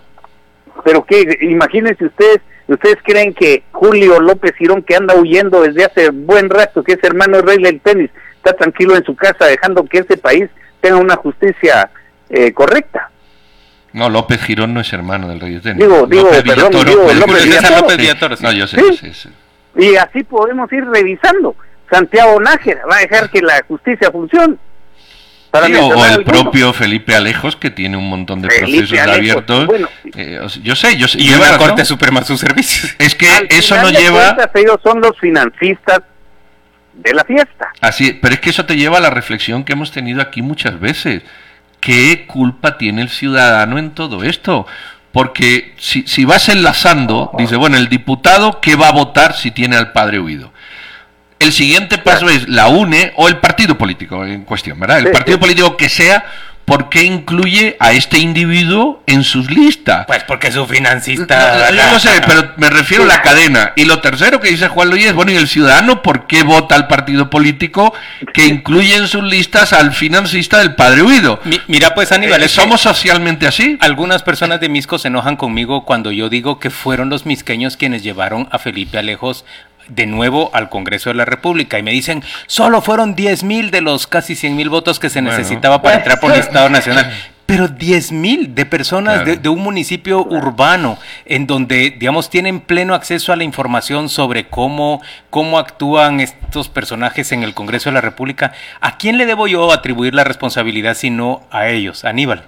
Pero 0.83 1.05
que 1.05 1.37
imagínense 1.41 2.05
ustedes, 2.05 2.39
ustedes 2.67 2.97
creen 3.03 3.33
que 3.33 3.63
Julio 3.71 4.19
López 4.19 4.53
Girón 4.57 4.83
que 4.83 4.95
anda 4.95 5.15
huyendo 5.15 5.61
desde 5.61 5.85
hace 5.85 6.09
buen 6.09 6.49
rato, 6.49 6.83
que 6.83 6.93
es 6.93 7.03
hermano 7.03 7.41
rey 7.41 7.57
del 7.57 7.81
tenis, 7.81 8.11
está 8.37 8.53
tranquilo 8.53 8.95
en 8.95 9.03
su 9.03 9.15
casa 9.15 9.45
dejando 9.45 9.85
que 9.85 9.99
este 9.99 10.17
país 10.17 10.49
tenga 10.81 10.97
una 10.97 11.15
justicia 11.15 11.89
eh, 12.29 12.53
correcta. 12.53 13.09
No, 13.93 14.09
López 14.09 14.41
Girón 14.41 14.73
no 14.73 14.81
es 14.81 14.91
hermano 14.93 15.27
del 15.27 15.39
rey 15.39 15.53
del 15.53 15.61
tenis. 15.61 15.83
Digo, 15.83 16.05
digo, 16.07 16.23
López 16.23 16.43
perdón, 16.43 16.69
Villatoro, 16.69 16.89
digo, 16.89 17.01
López 17.13 17.45
López 17.77 17.97
Villatoro. 17.97 18.35
No, 18.41 18.51
yo 18.51 18.67
sé. 18.67 18.81
Y 19.75 19.95
así 19.95 20.23
podemos 20.23 20.71
ir 20.71 20.85
revisando. 20.85 21.55
Santiago 21.89 22.39
Nájera 22.39 22.85
va 22.85 22.97
a 22.97 22.99
dejar 22.99 23.29
que 23.29 23.41
la 23.41 23.63
justicia 23.67 24.11
funcione. 24.11 24.55
Para 25.51 25.65
sí, 25.65 25.73
o 25.75 26.05
el 26.05 26.23
propio 26.23 26.73
Felipe 26.73 27.15
Alejos, 27.15 27.55
que 27.55 27.71
tiene 27.71 27.97
un 27.97 28.07
montón 28.07 28.41
de 28.41 28.49
Felipe 28.49 28.77
procesos 28.77 28.99
Alejos, 28.99 29.17
abiertos. 29.17 29.65
Bueno, 29.65 29.89
eh, 30.15 30.39
yo 30.61 30.75
sé, 30.75 30.95
yo 30.95 31.07
sé. 31.07 31.19
Y 31.19 31.33
una 31.33 31.57
Corte 31.57 31.85
Suprema 31.85 32.19
a 32.19 32.23
sus 32.23 32.39
servicios. 32.39 32.95
Es 32.99 33.15
que 33.15 33.27
eso 33.49 33.75
no 33.81 33.89
lleva. 33.89 34.35
Cuentas, 34.35 34.51
ellos 34.53 34.77
son 34.83 35.01
los 35.01 35.17
financistas 35.19 36.01
de 36.93 37.13
la 37.13 37.23
fiesta. 37.23 37.71
Así, 37.81 38.13
pero 38.13 38.35
es 38.35 38.41
que 38.41 38.51
eso 38.51 38.65
te 38.65 38.75
lleva 38.75 38.97
a 38.97 39.01
la 39.01 39.09
reflexión 39.09 39.63
que 39.63 39.73
hemos 39.73 39.91
tenido 39.91 40.21
aquí 40.21 40.43
muchas 40.43 40.79
veces. 40.79 41.23
¿Qué 41.79 42.25
culpa 42.27 42.77
tiene 42.77 43.01
el 43.01 43.09
ciudadano 43.09 43.77
en 43.77 43.91
todo 43.91 44.23
esto? 44.23 44.67
Porque 45.11 45.73
si, 45.77 46.03
si 46.07 46.25
vas 46.25 46.49
enlazando, 46.49 47.31
dice, 47.37 47.55
bueno, 47.55 47.77
el 47.77 47.89
diputado, 47.89 48.61
¿qué 48.61 48.75
va 48.75 48.89
a 48.89 48.93
votar 48.93 49.35
si 49.35 49.51
tiene 49.51 49.75
al 49.75 49.91
padre 49.91 50.19
huido? 50.19 50.51
El 51.39 51.53
siguiente 51.53 51.97
paso 51.97 52.29
es 52.29 52.49
la 52.49 52.67
UNE 52.67 53.13
o 53.15 53.29
el 53.29 53.37
partido 53.37 53.77
político 53.77 54.25
en 54.25 54.43
cuestión, 54.43 54.77
¿verdad? 54.79 54.99
El 54.99 55.11
partido 55.11 55.39
político 55.39 55.77
que 55.77 55.87
sea, 55.87 56.25
¿por 56.69 56.89
qué 56.89 57.03
incluye 57.03 57.75
a 57.79 57.91
este 57.93 58.19
individuo 58.19 59.01
en 59.07 59.23
sus 59.23 59.49
listas? 59.49 60.05
Pues 60.05 60.23
porque 60.23 60.47
es 60.47 60.55
un 60.55 60.67
financista. 60.67 61.71
No, 61.71 61.75
yo 61.75 61.91
no 61.91 61.99
sé, 61.99 62.09
pero 62.25 62.53
me 62.57 62.69
refiero 62.69 63.03
a 63.03 63.07
la 63.07 63.21
cadena. 63.23 63.73
Y 63.75 63.85
lo 63.85 63.99
tercero 63.99 64.39
que 64.39 64.49
dice 64.49 64.67
Juan 64.67 64.89
Luis 64.89 65.07
es, 65.07 65.13
bueno, 65.13 65.31
¿y 65.31 65.35
el 65.35 65.47
ciudadano 65.47 66.03
por 66.03 66.27
qué 66.27 66.43
vota 66.43 66.75
al 66.75 66.87
partido 66.87 67.29
político 67.29 67.93
que 68.33 68.45
incluye 68.45 68.95
en 68.95 69.07
sus 69.07 69.23
listas 69.23 69.73
al 69.73 69.93
financista 69.93 70.59
del 70.59 70.75
padre 70.75 71.01
huido? 71.01 71.39
Mi, 71.43 71.59
mira, 71.67 71.95
pues 71.95 72.11
Aníbal, 72.11 72.43
eh, 72.43 72.47
¿somos 72.47 72.81
socialmente 72.81 73.47
así? 73.47 73.77
Algunas 73.81 74.21
personas 74.21 74.59
de 74.59 74.69
Misco 74.69 74.99
se 74.99 75.07
enojan 75.07 75.37
conmigo 75.37 75.85
cuando 75.85 76.11
yo 76.11 76.29
digo 76.29 76.59
que 76.59 76.69
fueron 76.69 77.09
los 77.09 77.25
misqueños 77.25 77.77
quienes 77.77 78.03
llevaron 78.03 78.47
a 78.51 78.59
Felipe 78.59 78.99
Alejos 78.99 79.43
de 79.89 80.05
nuevo 80.05 80.49
al 80.53 80.69
Congreso 80.69 81.09
de 81.09 81.15
la 81.15 81.25
República 81.25 81.77
y 81.79 81.83
me 81.83 81.91
dicen, 81.91 82.23
solo 82.47 82.81
fueron 82.81 83.15
10 83.15 83.43
mil 83.43 83.71
de 83.71 83.81
los 83.81 84.07
casi 84.07 84.35
100 84.35 84.55
mil 84.55 84.69
votos 84.69 84.99
que 84.99 85.09
se 85.09 85.21
bueno, 85.21 85.37
necesitaba 85.37 85.81
para 85.81 85.97
entrar 85.97 86.19
por 86.19 86.31
el 86.31 86.39
Estado 86.39 86.69
Nacional. 86.69 87.11
Pero 87.45 87.67
10 87.67 88.11
mil 88.11 88.53
de 88.53 88.67
personas 88.67 89.15
claro. 89.15 89.31
de, 89.31 89.37
de, 89.37 89.49
un 89.49 89.61
municipio 89.61 90.23
urbano 90.23 90.99
en 91.25 91.47
donde, 91.47 91.89
digamos, 91.89 92.29
tienen 92.29 92.59
pleno 92.59 92.93
acceso 92.93 93.33
a 93.33 93.35
la 93.35 93.43
información 93.43 94.07
sobre 94.07 94.45
cómo, 94.49 95.01
cómo 95.31 95.57
actúan 95.57 96.19
estos 96.19 96.69
personajes 96.69 97.31
en 97.31 97.41
el 97.41 97.55
Congreso 97.55 97.89
de 97.89 97.95
la 97.95 98.01
República. 98.01 98.53
¿A 98.81 98.99
quién 98.99 99.17
le 99.17 99.25
debo 99.25 99.47
yo 99.47 99.73
atribuir 99.73 100.13
la 100.13 100.23
responsabilidad 100.23 100.93
si 100.93 101.09
no 101.09 101.41
a 101.49 101.69
ellos? 101.69 102.05
Aníbal. 102.05 102.43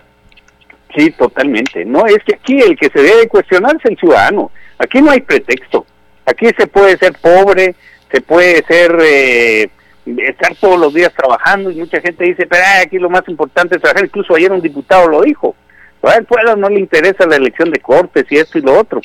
Sí, 0.95 1.09
totalmente. 1.11 1.85
No, 1.85 2.05
es 2.05 2.19
que 2.23 2.35
aquí 2.35 2.59
el 2.59 2.77
que 2.77 2.89
se 2.89 3.01
debe 3.01 3.27
cuestionar 3.27 3.75
es 3.77 3.85
el 3.85 3.97
ciudadano. 3.97 4.51
Aquí 4.77 5.01
no 5.01 5.11
hay 5.11 5.21
pretexto. 5.21 5.85
Aquí 6.31 6.47
se 6.57 6.67
puede 6.67 6.97
ser 6.97 7.13
pobre, 7.21 7.75
se 8.11 8.21
puede 8.21 8.63
ser 8.63 8.97
eh, 9.01 9.69
estar 10.05 10.55
todos 10.55 10.79
los 10.79 10.93
días 10.93 11.13
trabajando 11.13 11.69
y 11.69 11.75
mucha 11.75 11.99
gente 11.99 12.23
dice, 12.23 12.47
pero 12.47 12.63
ah, 12.65 12.81
aquí 12.83 12.97
lo 12.97 13.09
más 13.09 13.27
importante 13.27 13.75
es 13.75 13.81
trabajar. 13.81 14.05
Incluso 14.05 14.35
ayer 14.35 14.51
un 14.51 14.61
diputado 14.61 15.07
lo 15.07 15.21
dijo. 15.21 15.55
Al 16.01 16.25
pueblo 16.25 16.55
no 16.55 16.69
le 16.69 16.79
interesa 16.79 17.27
la 17.27 17.35
elección 17.35 17.69
de 17.69 17.79
cortes 17.79 18.25
y 18.29 18.37
esto 18.37 18.57
y 18.57 18.61
lo 18.61 18.79
otro. 18.79 19.01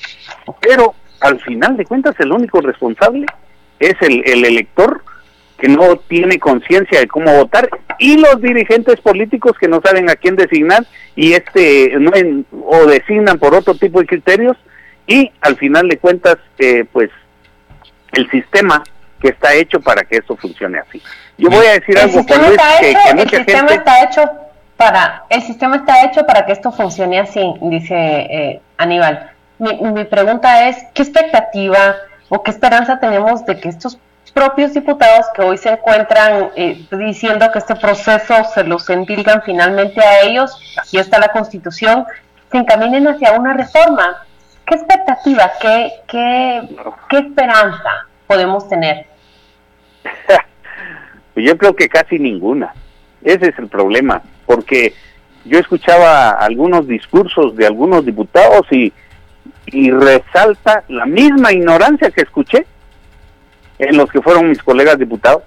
Pero 0.61 0.95
al 1.21 1.41
final 1.41 1.77
de 1.77 1.85
cuentas 1.85 2.15
el 2.21 2.33
único 2.33 2.61
responsable 2.61 3.27
es 3.79 3.95
el, 4.01 4.23
el 4.25 4.45
elector 4.45 5.03
que 5.59 5.69
no 5.69 5.97
tiene 5.97 6.39
conciencia 6.39 7.01
de 7.01 7.09
cómo 7.09 7.35
votar 7.35 7.69
y 7.99 8.19
los 8.19 8.41
dirigentes 8.41 9.01
políticos 9.01 9.57
que 9.59 9.69
no 9.69 9.81
saben 9.83 10.11
a 10.11 10.17
quién 10.17 10.37
designar 10.37 10.87
y 11.15 11.33
este 11.33 11.97
no 11.99 12.15
en, 12.15 12.47
o 12.65 12.87
designan 12.87 13.39
por 13.39 13.55
otro 13.55 13.75
tipo 13.75 14.01
de 14.01 14.07
criterios 14.07 14.57
y 15.07 15.31
al 15.41 15.57
final 15.57 15.89
de 15.89 15.99
cuentas, 15.99 16.37
eh, 16.59 16.85
pues 16.93 17.11
el 18.13 18.31
sistema 18.31 18.83
que 19.21 19.29
está 19.29 19.55
hecho 19.55 19.81
para 19.81 20.03
que 20.03 20.19
eso 20.19 20.37
funcione 20.37 20.79
así. 20.79 21.03
Yo 21.39 21.51
voy 21.51 21.67
a 21.67 21.73
decir 21.73 21.97
el 21.97 22.05
algo 22.05 22.21
está 22.21 22.79
que, 22.81 22.91
hecho, 22.91 23.01
que 23.07 23.15
mucha 23.15 23.37
el 23.37 23.45
sistema 23.45 23.69
gente... 23.69 23.75
está 23.75 24.05
hecho 24.05 24.31
para 24.77 25.25
el 25.31 25.43
sistema 25.43 25.77
está 25.77 26.05
hecho 26.05 26.27
para 26.27 26.45
que 26.45 26.53
esto 26.53 26.71
funcione 26.71 27.19
así, 27.19 27.55
dice 27.63 27.95
eh, 27.95 28.61
Aníbal. 28.77 29.31
Mi, 29.59 29.75
mi 29.81 30.05
pregunta 30.05 30.69
es 30.69 30.77
qué 30.93 31.03
expectativa 31.03 31.97
o 32.29 32.43
qué 32.43 32.51
esperanza 32.51 33.01
tenemos 33.01 33.45
de 33.47 33.59
que 33.59 33.69
estos 33.71 33.99
propios 34.35 34.75
diputados 34.75 35.27
que 35.35 35.41
hoy 35.41 35.57
se 35.57 35.71
encuentran 35.71 36.51
eh, 36.57 36.87
diciendo 36.91 37.51
que 37.53 37.59
este 37.59 37.75
proceso 37.75 38.35
se 38.53 38.65
los 38.65 38.89
endilgan 38.91 39.41
finalmente 39.43 40.01
a 40.03 40.21
ellos, 40.21 40.61
aquí 40.79 40.99
está 40.99 41.19
la 41.19 41.29
Constitución, 41.29 42.05
se 42.51 42.59
encaminen 42.59 43.09
hacia 43.09 43.33
una 43.33 43.55
reforma 43.55 44.26
¿Qué 44.67 44.75
expectativa, 44.75 45.51
qué, 45.61 45.93
qué, 46.09 46.63
qué 47.09 47.19
esperanza 47.19 48.07
podemos 48.27 48.69
tener? 48.69 49.07
Yo 51.37 51.57
creo 51.57 51.77
que 51.77 51.89
casi 51.89 52.19
ninguna. 52.19 52.73
Ese 53.23 53.49
es 53.49 53.59
el 53.59 53.69
problema, 53.69 54.23
porque 54.47 54.95
yo 55.45 55.59
escuchaba 55.59 56.31
algunos 56.31 56.87
discursos 56.87 57.57
de 57.57 57.67
algunos 57.67 58.05
diputados 58.05 58.67
y, 58.71 58.93
y 59.67 59.91
resalta 59.91 60.85
la 60.89 61.07
misma 61.07 61.53
ignorancia 61.53 62.11
que 62.11 62.23
escuché 62.23 62.67
en 63.79 63.97
los 63.97 64.11
que 64.11 64.23
fueron 64.23 64.49
mis 64.49 64.63
colegas 64.63 64.99
diputados. 64.99 65.43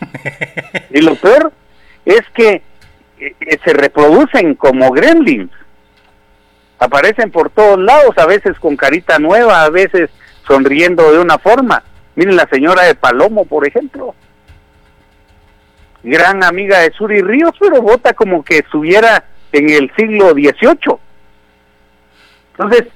y 0.90 1.00
lo 1.00 1.14
peor 1.14 1.52
es 2.04 2.22
que 2.34 2.62
eh, 3.18 3.58
se 3.64 3.72
reproducen 3.72 4.54
como 4.54 4.90
gremlins. 4.90 5.50
Aparecen 6.80 7.30
por 7.30 7.50
todos 7.50 7.78
lados, 7.78 8.16
a 8.16 8.24
veces 8.24 8.58
con 8.58 8.74
carita 8.74 9.18
nueva, 9.18 9.64
a 9.64 9.70
veces 9.70 10.08
sonriendo 10.48 11.12
de 11.12 11.18
una 11.18 11.38
forma. 11.38 11.84
Miren 12.14 12.36
la 12.36 12.48
señora 12.50 12.84
de 12.84 12.94
Palomo, 12.94 13.44
por 13.44 13.68
ejemplo. 13.68 14.14
Gran 16.02 16.42
amiga 16.42 16.78
de 16.78 16.90
Suri 16.92 17.20
Ríos, 17.20 17.52
pero 17.60 17.82
vota 17.82 18.14
como 18.14 18.42
que 18.42 18.58
estuviera 18.58 19.24
en 19.52 19.68
el 19.68 19.92
siglo 19.94 20.30
XVIII. 20.30 20.96
Entonces, 22.52 22.88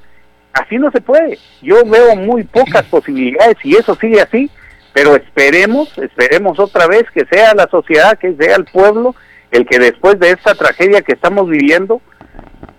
así 0.54 0.78
no 0.78 0.90
se 0.90 1.02
puede. 1.02 1.38
Yo 1.60 1.84
veo 1.84 2.16
muy 2.16 2.44
pocas 2.44 2.84
posibilidades 2.84 3.58
y 3.64 3.76
eso 3.76 3.94
sigue 3.96 4.22
así, 4.22 4.50
pero 4.94 5.14
esperemos, 5.14 5.96
esperemos 5.98 6.58
otra 6.58 6.86
vez 6.86 7.04
que 7.12 7.26
sea 7.26 7.54
la 7.54 7.68
sociedad, 7.70 8.18
que 8.18 8.34
sea 8.34 8.56
el 8.56 8.64
pueblo, 8.64 9.14
el 9.50 9.66
que 9.66 9.78
después 9.78 10.18
de 10.18 10.30
esta 10.30 10.54
tragedia 10.54 11.02
que 11.02 11.12
estamos 11.12 11.50
viviendo, 11.50 12.00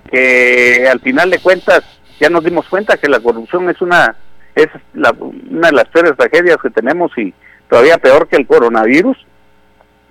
que 0.10 0.88
al 0.90 1.00
final 1.00 1.30
de 1.30 1.40
cuentas 1.40 1.84
ya 2.20 2.30
nos 2.30 2.44
dimos 2.44 2.68
cuenta 2.68 2.98
que 2.98 3.10
la 3.10 3.20
corrupción 3.20 3.70
es 3.70 3.82
una 3.82 4.16
es 4.56 4.68
una 4.94 5.68
de 5.68 5.74
las 5.74 5.86
peores 5.90 6.16
tragedias 6.16 6.58
que 6.62 6.70
tenemos 6.70 7.12
y 7.18 7.34
todavía 7.70 7.98
peor 7.98 8.28
que 8.28 8.38
el 8.38 8.48
coronavirus, 8.48 9.18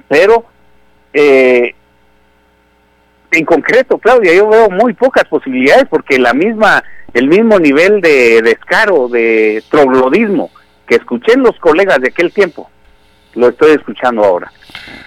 pero 0.06 0.44
eh, 1.14 1.74
en 3.30 3.44
concreto, 3.44 3.98
Claudia, 3.98 4.34
yo 4.34 4.48
veo 4.48 4.70
muy 4.70 4.92
pocas 4.92 5.24
posibilidades 5.24 5.86
porque 5.88 6.18
la 6.18 6.34
misma, 6.34 6.84
el 7.14 7.28
mismo 7.28 7.58
nivel 7.58 8.00
de 8.00 8.42
descaro, 8.42 9.08
de 9.08 9.62
troglodismo 9.70 10.50
que 10.86 10.96
escuché 10.96 11.32
en 11.32 11.42
los 11.42 11.58
colegas 11.58 12.00
de 12.00 12.08
aquel 12.08 12.32
tiempo, 12.32 12.70
lo 13.34 13.48
estoy 13.48 13.72
escuchando 13.72 14.22
ahora. 14.22 14.52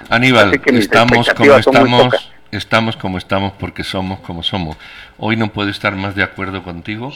Aníbal, 0.10 0.60
estamos 0.66 1.30
como 1.34 1.58
estamos, 1.58 2.32
estamos 2.52 2.98
como 2.98 3.18
estamos 3.18 3.54
porque 3.54 3.84
somos 3.84 4.20
como 4.20 4.44
somos. 4.44 4.78
Hoy 5.18 5.36
no 5.38 5.52
puedo 5.52 5.70
estar 5.70 5.96
más 5.96 6.16
de 6.16 6.24
acuerdo 6.24 6.64
contigo. 6.64 7.14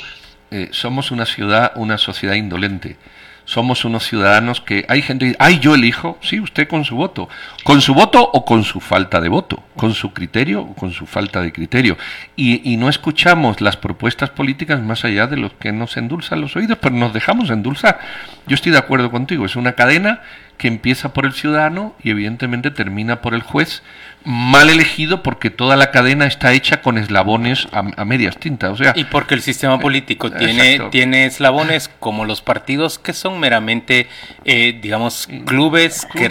Eh, 0.52 0.70
somos 0.72 1.12
una 1.12 1.26
ciudad, 1.26 1.72
una 1.76 1.98
sociedad 1.98 2.36
indolente 2.36 2.98
somos 3.46 3.86
unos 3.86 4.06
ciudadanos 4.06 4.62
que 4.62 4.86
hay 4.88 5.02
gente 5.02 5.26
que 5.26 5.30
dice, 5.32 5.38
ay, 5.42 5.60
yo 5.60 5.76
elijo, 5.76 6.18
sí, 6.22 6.40
usted 6.40 6.68
con 6.68 6.86
su 6.86 6.96
voto, 6.96 7.28
con 7.64 7.82
su 7.82 7.94
voto 7.94 8.22
o 8.22 8.46
con 8.46 8.64
su 8.64 8.80
falta 8.80 9.20
de 9.20 9.30
voto, 9.30 9.64
con 9.76 9.94
su 9.94 10.14
criterio 10.14 10.62
o 10.62 10.74
con 10.74 10.92
su 10.92 11.06
falta 11.06 11.42
de 11.42 11.52
criterio. 11.52 11.98
Y, 12.36 12.72
y 12.72 12.78
no 12.78 12.88
escuchamos 12.88 13.60
las 13.62 13.78
propuestas 13.78 14.30
políticas 14.30 14.82
más 14.82 15.04
allá 15.06 15.28
de 15.28 15.38
los 15.38 15.54
que 15.54 15.72
nos 15.72 15.98
endulzan 15.98 16.42
los 16.42 16.56
oídos, 16.56 16.78
pero 16.82 16.96
nos 16.96 17.14
dejamos 17.14 17.50
endulzar. 17.50 18.00
Yo 18.48 18.56
estoy 18.56 18.72
de 18.72 18.78
acuerdo 18.78 19.12
contigo, 19.12 19.46
es 19.46 19.56
una 19.56 19.74
cadena 19.74 20.22
que 20.62 20.68
empieza 20.68 21.12
por 21.12 21.26
el 21.26 21.34
ciudadano 21.34 21.96
y 22.04 22.12
evidentemente 22.12 22.70
termina 22.70 23.20
por 23.24 23.34
el 23.34 23.42
juez, 23.42 23.82
mal 24.24 24.70
elegido 24.70 25.24
porque 25.24 25.50
toda 25.50 25.76
la 25.76 25.90
cadena 25.90 26.28
está 26.28 26.54
hecha 26.54 26.84
con 26.84 27.00
eslabones 27.00 27.68
a, 27.72 28.06
medias 28.06 28.38
tintas. 28.38 28.70
O 28.70 28.76
sea, 28.76 28.94
y 28.96 29.06
porque 29.06 29.34
el 29.34 29.42
sistema 29.42 29.80
político 29.80 30.30
tiene, 30.30 30.80
tiene 30.92 31.26
eslabones 31.26 31.90
como 32.00 32.26
los 32.26 32.44
partidos 32.44 33.00
que 33.00 33.14
son 33.14 33.40
meramente, 33.40 34.08
eh, 34.46 34.78
digamos, 34.80 35.28
clubes 35.48 36.06
que, 36.14 36.30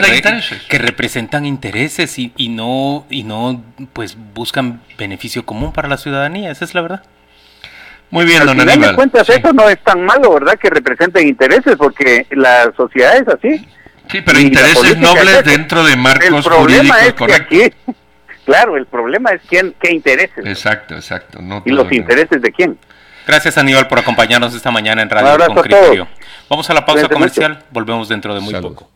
que 0.68 0.78
representan 0.78 1.44
intereses 1.44 2.16
y, 2.20 2.32
y, 2.36 2.50
no, 2.50 3.06
y 3.10 3.24
no 3.24 3.64
pues 3.92 4.16
buscan 4.32 4.80
beneficio 4.96 5.44
común 5.44 5.72
para 5.72 5.88
la 5.88 5.96
ciudadanía. 5.96 6.52
Esa 6.52 6.64
es 6.64 6.72
la 6.76 6.82
verdad. 6.82 7.02
Muy 8.10 8.26
bien, 8.26 8.46
don 8.46 8.60
Aníbal. 8.60 8.94
cuentas, 8.94 9.28
eso 9.28 9.52
no 9.52 9.68
es 9.68 9.80
tan 9.82 10.04
malo, 10.04 10.34
¿verdad? 10.34 10.56
Que 10.56 10.70
representen 10.70 11.26
intereses, 11.26 11.74
porque 11.76 12.28
la 12.30 12.72
sociedad 12.76 13.16
es 13.16 13.26
así. 13.26 13.66
Sí, 14.10 14.20
pero 14.22 14.38
intereses 14.38 14.98
nobles 14.98 15.44
dentro 15.44 15.84
de 15.84 15.96
marcos 15.96 16.48
jurídicos 16.48 17.12
correctos. 17.16 17.94
claro, 18.44 18.76
el 18.76 18.86
problema 18.86 19.30
es 19.30 19.42
quién, 19.48 19.74
qué 19.80 19.92
intereses. 19.92 20.44
Exacto, 20.44 20.94
exacto. 20.94 21.40
y 21.64 21.70
los 21.70 21.90
intereses 21.92 22.42
de 22.42 22.52
quién. 22.52 22.78
Gracias 23.26 23.58
Aníbal 23.58 23.86
por 23.86 23.98
acompañarnos 23.98 24.54
esta 24.54 24.70
mañana 24.70 25.02
en 25.02 25.10
Radio 25.10 25.46
con 25.46 25.62
Criterio. 25.62 26.08
Vamos 26.48 26.68
a 26.68 26.74
la 26.74 26.84
pausa 26.84 27.08
comercial, 27.08 27.62
volvemos 27.70 28.08
dentro 28.08 28.34
de 28.34 28.40
muy 28.40 28.54
poco. 28.54 28.88